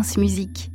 [0.00, 0.70] France Musique.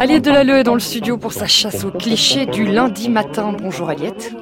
[0.00, 3.54] Aliette Delalleux est dans le studio pour sa chasse aux clichés du lundi matin.
[3.56, 4.34] Bonjour Aliette.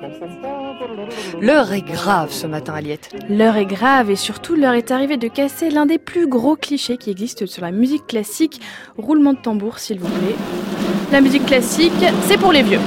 [1.39, 3.15] L'heure est grave ce matin, Aliette.
[3.29, 6.97] L'heure est grave et surtout l'heure est arrivée de casser l'un des plus gros clichés
[6.97, 8.63] qui existent sur la musique classique.
[8.97, 10.37] Roulement de tambour, s'il vous plaît.
[11.13, 11.93] La musique classique,
[12.23, 12.81] c'est pour les vieux.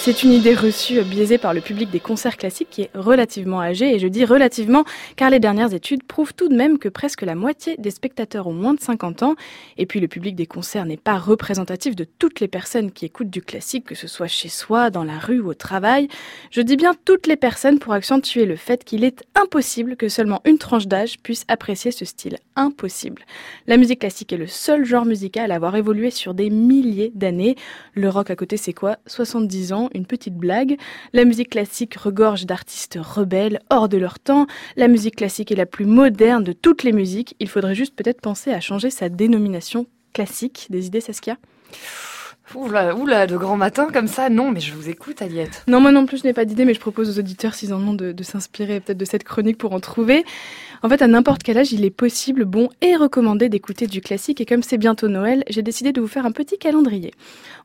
[0.00, 3.94] C'est une idée reçue biaisée par le public des concerts classiques qui est relativement âgé,
[3.94, 4.84] et je dis relativement
[5.16, 8.54] car les dernières études prouvent tout de même que presque la moitié des spectateurs ont
[8.54, 9.34] moins de 50 ans,
[9.76, 13.28] et puis le public des concerts n'est pas représentatif de toutes les personnes qui écoutent
[13.28, 16.08] du classique, que ce soit chez soi, dans la rue ou au travail.
[16.52, 20.40] Je dis bien toutes les personnes pour accentuer le fait qu'il est impossible que seulement
[20.44, 22.38] une tranche d'âge puisse apprécier ce style.
[22.54, 23.24] Impossible.
[23.66, 27.56] La musique classique est le seul genre musical à avoir évolué sur des milliers d'années.
[27.94, 28.98] Le rock à côté c'est quoi?
[29.06, 30.78] 70 ans, une petite blague.
[31.12, 34.46] La musique classique regorge d'artistes rebelles, hors de leur temps.
[34.76, 37.36] La musique classique est la plus moderne de toutes les musiques.
[37.40, 40.66] Il faudrait juste peut-être penser à changer sa dénomination classique.
[40.70, 41.36] Des idées, Saskia?
[42.54, 45.64] Oula, oula, de grand matin comme ça, non, mais je vous écoute, Aliette.
[45.68, 47.86] Non, moi non plus, je n'ai pas d'idée, mais je propose aux auditeurs, s'ils en
[47.86, 50.24] ont, de, de s'inspirer peut-être de cette chronique pour en trouver.
[50.82, 54.40] En fait, à n'importe quel âge, il est possible, bon et recommandé d'écouter du classique.
[54.40, 57.12] Et comme c'est bientôt Noël, j'ai décidé de vous faire un petit calendrier.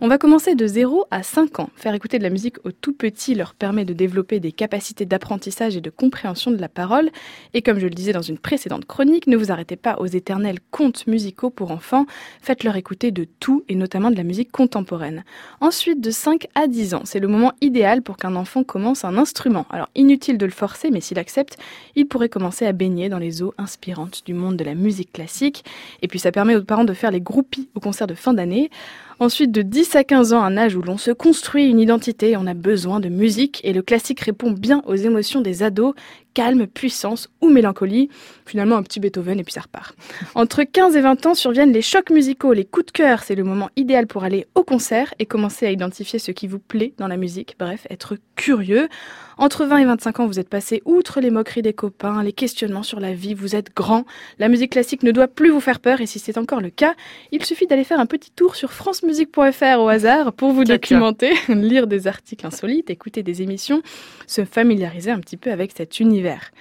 [0.02, 1.69] On va commencer de 0 à 5 ans.
[1.75, 5.78] Faire écouter de la musique aux tout petits leur permet de développer des capacités d'apprentissage
[5.78, 7.11] et de compréhension de la parole.
[7.53, 10.59] Et comme je le disais dans une précédente chronique, ne vous arrêtez pas aux éternels
[10.72, 12.08] contes musicaux pour enfants.
[12.41, 15.23] Faites-leur écouter de tout et notamment de la musique contemporaine.
[15.61, 19.17] Ensuite, de 5 à 10 ans, c'est le moment idéal pour qu'un enfant commence un
[19.17, 19.67] instrument.
[19.69, 21.58] Alors, inutile de le forcer, mais s'il accepte,
[21.95, 25.64] il pourrait commencer à baigner dans les eaux inspirantes du monde de la musique classique.
[26.02, 28.70] Et puis, ça permet aux parents de faire les groupies au concert de fin d'année.
[29.19, 32.47] Ensuite, de 10 à 15 ans, un âge où l'on se construit une identité, on
[32.47, 35.94] a besoin de musique et le classique répond bien aux émotions des ados,
[36.33, 38.09] calme, puissance ou mélancolie.
[38.45, 39.95] Finalement, un petit Beethoven et puis ça repart.
[40.36, 43.24] Entre 15 et 20 ans surviennent les chocs musicaux, les coups de cœur.
[43.24, 46.59] C'est le moment idéal pour aller au concert et commencer à identifier ce qui vous
[46.59, 47.56] plaît dans la musique.
[47.59, 48.90] Bref, être curieux.
[49.38, 52.84] Entre 20 et 25 ans, vous êtes passé outre les moqueries des copains, les questionnements
[52.84, 54.06] sur la vie, vous êtes grand.
[54.38, 56.94] La musique classique ne doit plus vous faire peur et si c'est encore le cas,
[57.31, 58.72] il suffit d'aller faire un petit tour sur
[59.03, 63.81] francemusique.fr au hasard pour vous documenter, lire des articles insolites, écouter des émissions,
[64.28, 66.52] se familiariser un petit peu avec cet univers.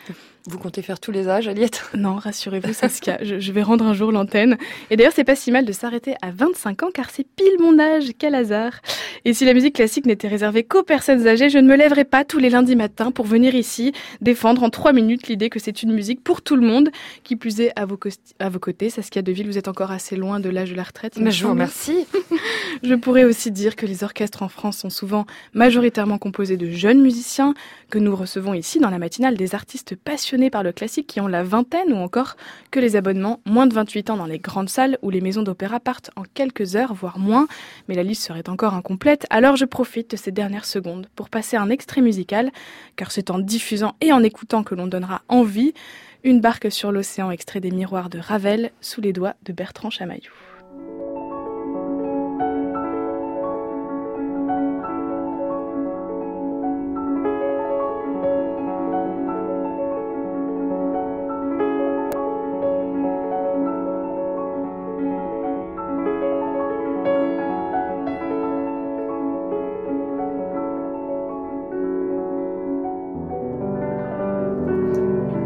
[0.46, 3.94] Vous comptez faire tous les âges, Aliette Non, rassurez-vous, Saskia, je, je, vais rendre un
[3.94, 4.58] jour l'antenne.
[4.90, 7.78] Et d'ailleurs, c'est pas si mal de s'arrêter à 25 ans, car c'est pile mon
[7.78, 8.72] âge, quel hasard.
[9.24, 12.24] Et si la musique classique n'était réservée qu'aux personnes âgées, je ne me lèverais pas
[12.24, 15.92] tous les lundis matins pour venir ici défendre en trois minutes l'idée que c'est une
[15.92, 16.90] musique pour tout le monde.
[17.22, 17.98] Qui plus est, à vos,
[18.40, 21.18] à vos côtés, Saskia Deville, vous êtes encore assez loin de l'âge de la retraite.
[21.18, 22.04] Mais je vous remercie.
[22.82, 27.00] je pourrais aussi dire que les orchestres en France sont souvent majoritairement composés de jeunes
[27.00, 27.54] musiciens,
[27.90, 31.26] que nous recevons ici dans la matinale des artistes passionnés par le classique qui ont
[31.26, 32.36] la vingtaine ou encore
[32.70, 35.78] que les abonnements moins de 28 ans dans les grandes salles où les maisons d'opéra
[35.78, 37.46] partent en quelques heures, voire moins,
[37.86, 41.56] mais la liste serait encore incomplète, alors je profite de ces dernières secondes pour passer
[41.56, 42.50] un extrait musical,
[42.96, 45.74] car c'est en diffusant et en écoutant que l'on donnera envie,
[46.24, 50.32] une barque sur l'océan extrait des miroirs de Ravel sous les doigts de Bertrand Chamaillou.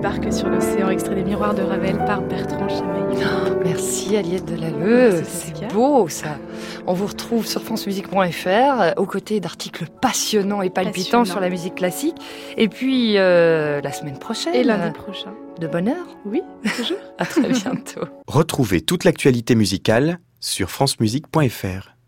[0.06, 2.68] Barque sur l'océan, extrait des miroirs de Ravel par Bertrand.
[2.70, 6.38] Oh, merci Aliette Delalleux, c'est beau ça.
[6.86, 11.24] On vous retrouve sur francemusique.fr aux côtés d'articles passionnants et palpitants Passionnant.
[11.24, 12.14] sur la musique classique.
[12.56, 14.54] Et puis euh, la semaine prochaine.
[14.54, 15.34] Et lundi prochain.
[15.58, 16.40] De bonne heure Oui,
[16.76, 16.98] toujours.
[17.18, 18.02] à très bientôt.
[18.28, 21.95] Retrouvez toute l'actualité musicale sur francemusique.fr.